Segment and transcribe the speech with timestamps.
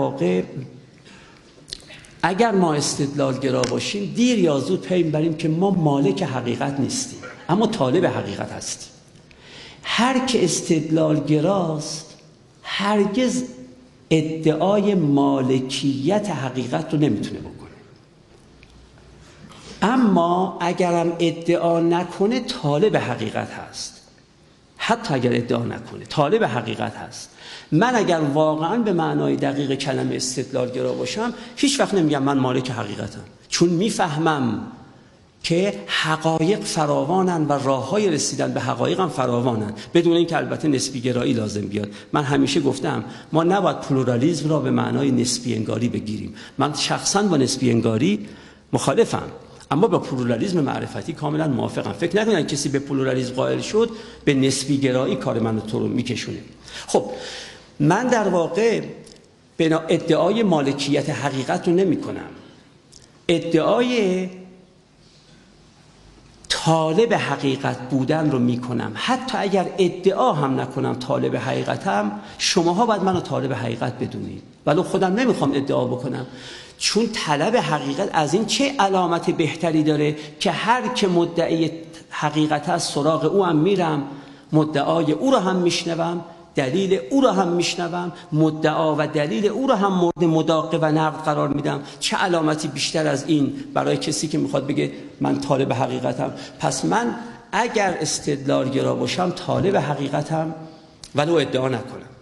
[0.00, 0.42] واقع
[2.22, 7.66] اگر ما استدلالگرا باشیم دیر یا زود پی بریم که ما مالک حقیقت نیستیم اما
[7.66, 8.88] طالب حقیقت هستیم.
[9.82, 12.14] هر که استدلالگراست
[12.62, 13.44] هرگز
[14.10, 17.70] ادعای مالکیت حقیقت رو نمی‌تونه بکنه.
[19.82, 24.03] اما اگرم ادعا نکنه طالب حقیقت هست.
[24.86, 26.04] حتی اگر ادعا نکنه.
[26.04, 27.30] طالب حقیقت هست.
[27.72, 33.20] من اگر واقعا به معنای دقیق کلمه استدلالگرا باشم هیچ وقت نمیگم من مالک حقیقتم.
[33.48, 34.60] چون می‌فهمم
[35.42, 39.72] که حقایق فراوانن و راه های رسیدن به حقایق هم فراوانن.
[39.94, 41.88] بدون اینکه البته نسبی گرایی لازم بیاد.
[42.12, 46.34] من همیشه گفتم ما نباید پلورالیزم را به معنای نسبی انگاری بگیریم.
[46.58, 48.26] من شخصا با نسبی انگاری
[48.72, 49.28] مخالفم.
[49.74, 51.92] اما با پلورالیزم معرفتی کاملا موافقم.
[51.92, 53.90] فکر نکنید کسی به پلورالیزم قائل شد
[54.24, 56.38] به نسبی گرایی کار منو تو رو میکشونه.
[56.86, 57.10] خب
[57.80, 58.80] من در واقع
[59.56, 62.30] به ادعای مالکیت حقیقت رو نمی کنم
[63.28, 64.28] ادعای
[66.64, 73.02] طالب حقیقت بودن رو می کنم حتی اگر ادعا هم نکنم طالب حقیقتم شماها باید
[73.02, 74.42] منو طالب حقیقت بدونید.
[74.66, 76.26] ولی خودم نمی‌خوام ادعا بکنم.
[76.78, 81.70] چون طلب حقیقت از این چه علامت بهتری داره که هر که مدعی
[82.10, 84.02] حقیقت است سراغ او هم میرم
[84.52, 86.20] مدعای او رو هم میشنوم.
[86.54, 91.24] دلیل او را هم میشنوم مدعا و دلیل او را هم مورد مداقه و نقد
[91.24, 91.80] قرار میدم.
[92.00, 97.14] چه علامتی بیشتر از این برای کسی که می‌خواد بگه من طالب حقیقتم؟ پس من
[97.52, 100.54] اگر استدلالگرا باشم طالب حقیقتم
[101.14, 102.14] ولو ادعا نکنم.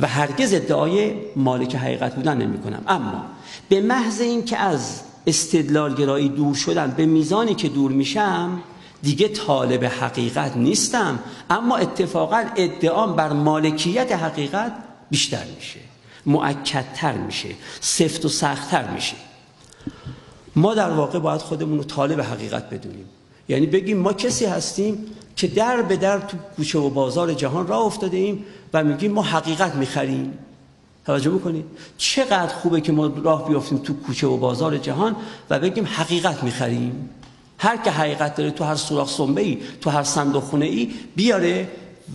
[0.00, 3.24] و هرگز ادعای مالک حقیقت بودن نمی کنم اما
[3.68, 8.62] به محض این که از استدلالگرایی دور شدم به میزانی که دور میشم
[9.02, 11.18] دیگه طالب حقیقت نیستم
[11.50, 14.72] اما اتفاقا ادعام بر مالکیت حقیقت
[15.10, 15.80] بیشتر میشه
[16.26, 17.48] معکدتر میشه
[17.80, 19.16] سفت و سختتر میشه.
[20.56, 23.04] ما در واقع باید خودمون رو طالب حقیقت بدونیم.
[23.48, 27.80] یعنی بگیم ما کسی هستیم که در به در تو کوچه و بازار جهان راه
[27.80, 30.38] افتاده ایم و میگیم ما حقیقت می‌خریم.
[31.06, 31.64] توجه می‌کنید
[31.98, 35.16] چقدر خوبه که ما راه بیافتیم تو کوچه و بازار جهان
[35.50, 37.10] و بگیم حقیقت می‌خریم.
[37.58, 41.68] هر که حقیقت داره تو هر سوراخ سنبه ای تو هر صندوق خونه ای بیاره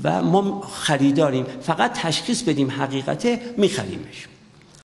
[0.03, 1.45] و ما خریداریم.
[1.61, 4.27] فقط تشخیص بدیم حقیقته میخریمش.